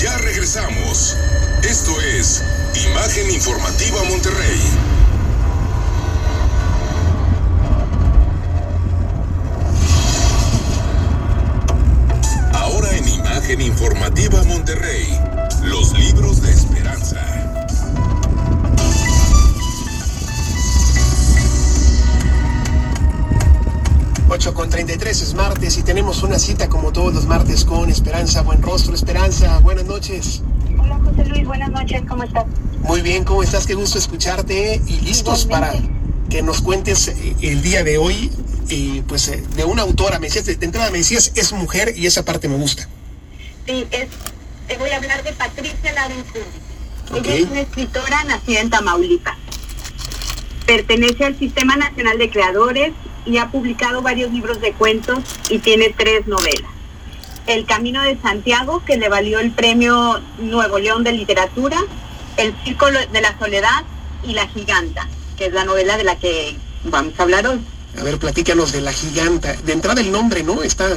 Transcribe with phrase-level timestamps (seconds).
[0.00, 1.16] Ya regresamos.
[1.62, 2.42] Esto es
[2.86, 4.97] Imagen Informativa Monterrey.
[25.18, 28.62] Con 33 es martes y tenemos una cita como todos los martes con Esperanza Buen
[28.62, 28.94] Rostro.
[28.94, 30.42] Esperanza, buenas noches.
[30.78, 32.44] Hola José Luis, buenas noches, ¿cómo estás?
[32.82, 33.66] Muy bien, ¿cómo estás?
[33.66, 35.72] Qué gusto escucharte y listos para
[36.30, 38.30] que nos cuentes eh, el día de hoy,
[38.70, 40.18] eh, pues eh, de una autora.
[40.18, 42.88] Me decías, de, entrada me decías, es mujer y esa parte me gusta.
[43.66, 44.08] Sí, es,
[44.68, 47.18] te voy a hablar de Patricia Laren Curry.
[47.18, 47.26] Ok.
[47.26, 49.36] Ella es una escritora nacida en Tamaulipas.
[50.66, 52.92] Pertenece al Sistema Nacional de Creadores
[53.28, 55.18] y ha publicado varios libros de cuentos
[55.50, 56.70] y tiene tres novelas.
[57.46, 61.78] El Camino de Santiago, que le valió el premio Nuevo León de Literatura,
[62.36, 63.84] El Círculo de la Soledad
[64.22, 67.60] y La Giganta, que es la novela de la que vamos a hablar hoy.
[67.98, 69.54] A ver, platícanos de la giganta.
[69.54, 70.62] De entrada el nombre, ¿no?
[70.62, 70.88] Está,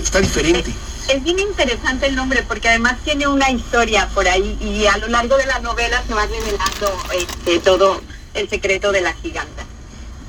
[0.00, 0.72] está diferente.
[1.08, 5.08] Es bien interesante el nombre porque además tiene una historia por ahí y a lo
[5.08, 8.00] largo de la novela se va revelando este, todo
[8.34, 9.64] el secreto de la giganta.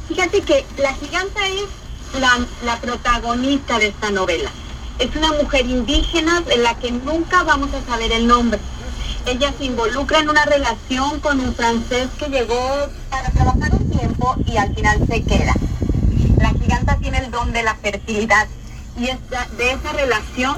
[0.09, 2.19] Fíjate que la giganta es
[2.65, 4.49] la, protagonista de esta novela.
[4.97, 8.59] Es una mujer indígena de la que nunca vamos a saber el nombre.
[9.27, 14.35] Ella se involucra en una relación con un francés que llegó para trabajar un tiempo
[14.47, 15.53] y al final se queda.
[16.39, 18.47] La giganta tiene el don de la fertilidad
[18.97, 20.57] y de esa relación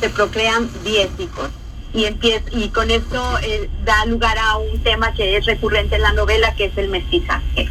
[0.00, 1.48] se procrean 10 hijos.
[1.94, 6.54] Y con esto eh, da lugar a un tema que es recurrente en la novela,
[6.56, 7.70] que es el mestizaje.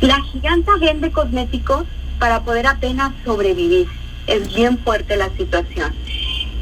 [0.00, 1.84] La giganta vende cosméticos
[2.18, 3.86] para poder apenas sobrevivir.
[4.26, 5.92] Es bien fuerte la situación.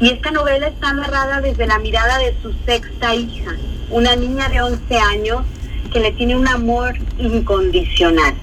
[0.01, 3.51] Y esta novela está narrada desde la mirada de su sexta hija,
[3.91, 5.45] una niña de 11 años
[5.93, 8.33] que le tiene un amor incondicional.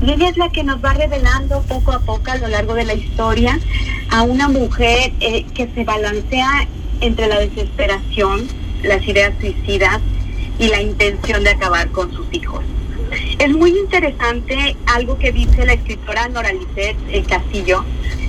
[0.00, 2.84] Y ella es la que nos va revelando poco a poco a lo largo de
[2.84, 3.58] la historia
[4.10, 6.68] a una mujer eh, que se balancea
[7.00, 8.46] entre la desesperación,
[8.84, 10.00] las ideas suicidas
[10.60, 12.62] y la intención de acabar con sus hijos.
[13.38, 17.84] Es muy interesante algo que dice la escritora Nora Lisset eh, Castillo.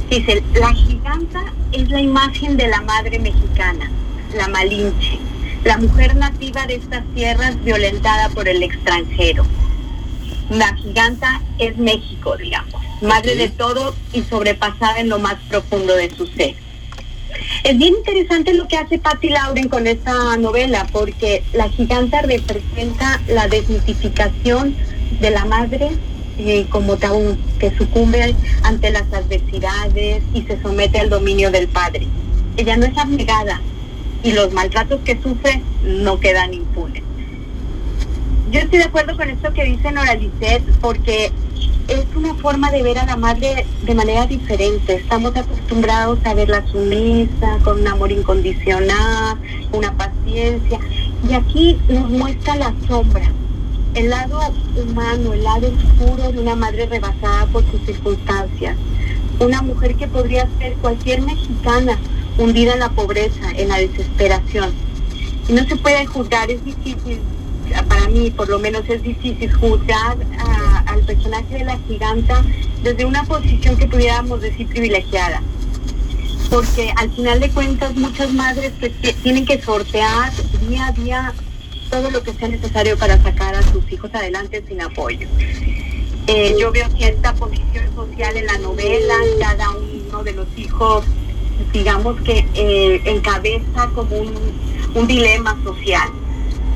[0.09, 3.91] Dice, la giganta es la imagen de la madre mexicana,
[4.35, 5.19] la Malinche,
[5.63, 9.45] la mujer nativa de estas tierras violentada por el extranjero.
[10.49, 16.09] La giganta es México, digamos, madre de todo y sobrepasada en lo más profundo de
[16.09, 16.55] su ser.
[17.63, 23.21] Es bien interesante lo que hace Patti Lauren con esta novela, porque la giganta representa
[23.27, 24.75] la desmitificación
[25.19, 25.91] de la madre
[26.39, 32.07] eh, como tabú, que sucumbe ante las adversidades y se somete al dominio del padre.
[32.57, 33.61] Ella no es abnegada
[34.23, 37.03] y los maltratos que sufre no quedan impunes.
[38.51, 41.31] Yo estoy de acuerdo con esto que dice Nora Lisset, porque
[41.88, 44.95] es una forma de ver a la madre de manera diferente.
[44.95, 49.38] Estamos acostumbrados a verla sumisa, con un amor incondicional,
[49.72, 50.79] una paciencia.
[51.29, 53.31] Y aquí nos muestra la sombra,
[53.95, 54.40] el lado
[54.75, 58.75] humano, el lado oscuro de una madre rebasada por sus circunstancias.
[59.39, 61.97] Una mujer que podría ser cualquier mexicana,
[62.38, 64.72] hundida en la pobreza, en la desesperación.
[65.47, 67.19] Y no se puede juzgar, es difícil,
[67.88, 70.66] para mí por lo menos es difícil juzgar a-
[70.97, 72.43] al personaje de la giganta
[72.83, 75.41] desde una posición que pudiéramos decir privilegiada.
[76.49, 80.31] Porque al final de cuentas muchas madres ti- tienen que sortear
[80.67, 81.33] día a día
[81.89, 85.27] todo lo que sea necesario para sacar a sus hijos adelante sin apoyo.
[86.27, 91.05] Eh, yo veo cierta posición social en la novela, cada uno de los hijos,
[91.71, 96.09] digamos que eh, encabeza como un dilema social.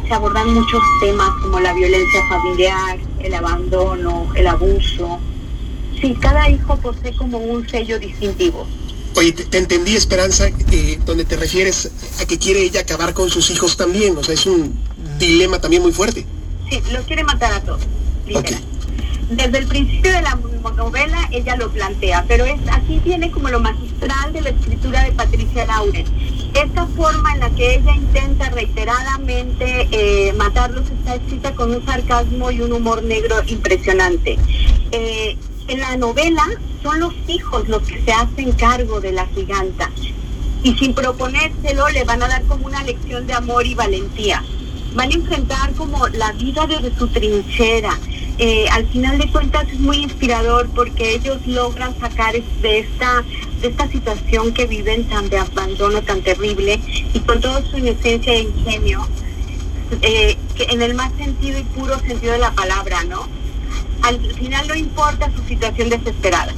[0.08, 5.20] Se abordan muchos temas como la violencia familiar, el abandono, el abuso.
[6.00, 8.68] Sí, cada hijo posee como un sello distintivo.
[9.16, 13.30] Oye, te, te entendí, Esperanza, eh, donde te refieres a que quiere ella acabar con
[13.30, 14.18] sus hijos también.
[14.18, 14.74] O sea, es un
[15.20, 16.26] dilema también muy fuerte.
[16.70, 17.82] Sí, lo quiere matar a todos.
[18.26, 18.62] literal.
[18.62, 18.72] Ok.
[19.32, 20.38] Desde el principio de la
[20.76, 25.14] novela ella lo plantea, pero es aquí viene como lo magistral de la escritura de
[25.14, 26.06] Patricia Lauren.
[26.54, 32.52] esta forma en la que ella intenta reiteradamente eh, matarlos está escrita con un sarcasmo
[32.52, 34.38] y un humor negro impresionante.
[34.92, 35.36] Eh,
[35.68, 36.46] en la novela
[36.84, 39.90] son los hijos los que se hacen cargo de la giganta
[40.62, 44.44] y sin proponérselo le van a dar como una lección de amor y valentía.
[44.94, 47.98] Van a enfrentar como la vida desde su trinchera.
[48.38, 53.24] Eh, al final de cuentas es muy inspirador porque ellos logran sacar de esta,
[53.62, 56.80] de esta situación que viven tan de abandono tan terrible
[57.14, 59.08] y con toda su inocencia e ingenio,
[60.02, 63.28] eh, que en el más sentido y puro sentido de la palabra, ¿no?
[64.04, 66.54] Al final no importa su situación desesperada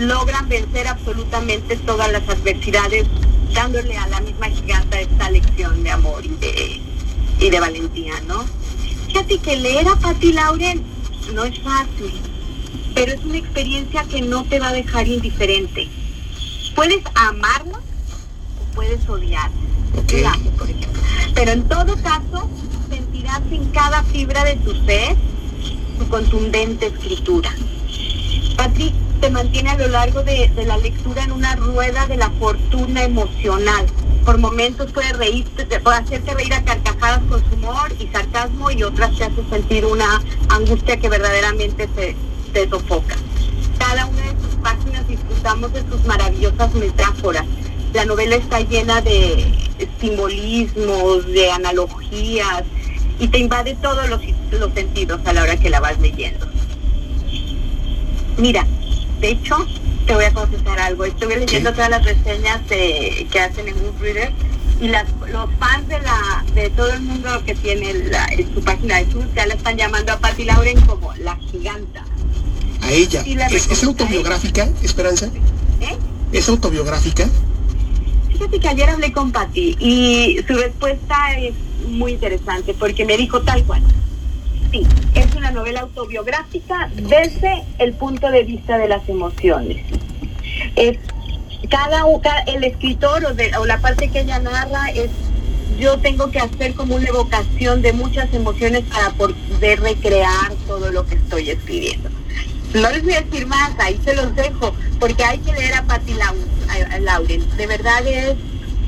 [0.00, 3.06] logran vencer absolutamente todas las adversidades,
[3.52, 6.80] dándole a la misma giganta esta lección de amor y de,
[7.38, 8.44] y de valentía, ¿no?
[9.06, 10.82] Fíjate que leer a Patti Lauren
[11.34, 12.12] no es fácil,
[12.94, 15.88] pero es una experiencia que no te va a dejar indiferente.
[16.74, 19.69] Puedes amarla o puedes odiarla.
[21.34, 22.50] Pero en todo caso,
[22.90, 25.16] sentirás en cada fibra de tu ser
[25.98, 27.50] su contundente escritura.
[28.56, 33.04] Patrick te mantiene a lo largo de, la lectura en una rueda de la fortuna
[33.04, 33.86] emocional.
[34.24, 38.82] Por momentos puede reírte, puede hacerte reír a carcajadas con su humor y sarcasmo y
[38.82, 42.16] otras te hace sentir una angustia que verdaderamente se,
[42.52, 43.16] te sofoca.
[43.78, 47.44] Cada una de sus páginas disfrutamos de sus maravillosas metáforas.
[47.92, 49.59] La novela está llena de
[50.00, 52.64] simbolismos, de analogías
[53.18, 54.20] y te invade todos los,
[54.52, 56.46] los sentidos a la hora que la vas leyendo.
[58.38, 58.66] Mira,
[59.20, 59.56] de hecho,
[60.06, 61.04] te voy a confesar algo.
[61.04, 64.32] Estuve leyendo todas las reseñas de, que hacen en Goodreader
[64.80, 68.96] y las, los fans de la de todo el mundo que tiene en su página
[68.96, 72.04] de Facebook ya la están llamando a Patty Lauren como la giganta.
[72.80, 73.22] A ella.
[73.50, 75.26] ¿Es, autobiográfica, Esperanza?
[75.80, 75.96] ¿Eh?
[76.32, 77.28] ¿Es autobiográfica?
[78.40, 81.52] Fíjate que ayer hablé con Patty y su respuesta es
[81.90, 83.82] muy interesante porque me dijo tal cual.
[84.72, 84.80] Sí,
[85.14, 89.84] es una novela autobiográfica desde el punto de vista de las emociones.
[91.68, 92.02] cada,
[92.46, 93.26] el escritor
[93.58, 95.10] o, la parte que ella narra es
[95.78, 101.04] yo tengo que hacer como una evocación de muchas emociones para poder recrear todo lo
[101.04, 102.08] que estoy escribiendo.
[102.72, 105.82] No les voy a decir más, ahí se los dejo, porque hay que leer a
[105.82, 106.14] Patti
[107.00, 107.44] Lauren.
[107.56, 108.36] De verdad es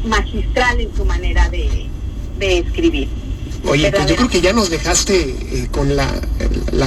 [0.05, 3.09] magistral en su manera de escribir.
[3.69, 6.11] Oye, pues yo creo que ya nos dejaste eh, con la,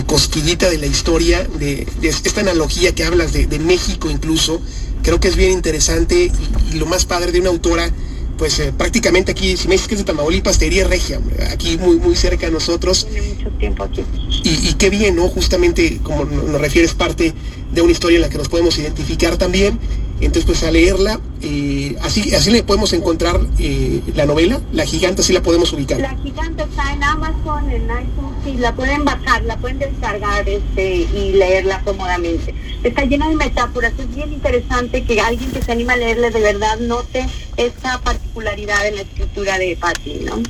[0.06, 4.62] cosquillita de la historia, de, esta analogía que hablas de, México incluso.
[5.02, 6.32] Creo que es bien interesante
[6.72, 7.90] y, lo más padre de una autora,
[8.38, 11.22] pues eh, prácticamente aquí, si me dices que es de Tamaulipas, te diría regia,
[11.52, 13.08] aquí muy, muy cerca de nosotros.
[13.10, 14.04] Tiene mucho tiempo aquí.
[14.44, 15.30] Y, y qué bien, ¿no?
[15.30, 17.34] Justamente como nos refieres parte
[17.72, 19.80] de una historia en la que nos podemos identificar también
[20.22, 25.22] entonces, pues a leerla, eh, así, así le podemos encontrar eh, la novela, La Giganta,
[25.22, 26.00] así la podemos ubicar.
[26.00, 30.96] La Giganta está en Amazon, en iTunes, sí, la pueden bajar, la pueden descargar este,
[30.96, 32.56] y leerla cómodamente.
[32.84, 36.40] Está llena de metáforas, es bien interesante que alguien que se anima a leerle de
[36.40, 37.28] verdad note
[37.58, 40.42] esta particularidad en la escritura de Patti, ¿no?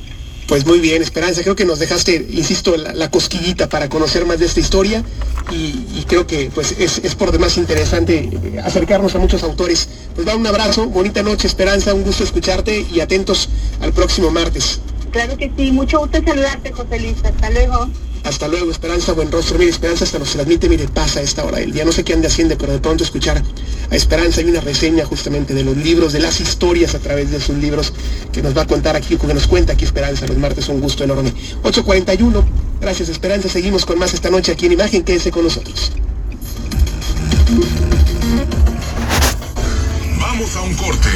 [0.46, 4.46] Pues muy bien, Esperanza, creo que nos dejaste, insisto, la, cosquillita para conocer más de
[4.46, 5.02] esta historia
[5.50, 9.88] y, creo que pues es, por demás interesante eh, acercarnos a muchos autores.
[10.14, 13.48] Pues da un abrazo, bonita noche, Esperanza, un gusto escucharte y atentos
[13.80, 14.80] al próximo martes.
[15.10, 17.88] Claro que sí, mucho gusto saludarte, José Luis, hasta luego.
[18.24, 19.58] Hasta luego, Esperanza, buen rostro.
[19.58, 21.84] Mire, Esperanza hasta nos transmite, mire, pasa a esta hora del día.
[21.84, 23.42] No sé qué ande haciendo, pero de pronto escuchar
[23.90, 27.40] a Esperanza hay una reseña justamente de los libros, de las historias a través de
[27.40, 27.92] sus libros
[28.32, 30.68] que nos va a contar aquí, que nos cuenta aquí Esperanza los martes.
[30.68, 31.32] Un gusto enorme.
[31.62, 32.44] 8.41.
[32.80, 33.48] Gracias, Esperanza.
[33.48, 35.02] Seguimos con más esta noche aquí en Imagen.
[35.02, 35.92] Quédese con nosotros.
[40.18, 41.08] Vamos a un corte.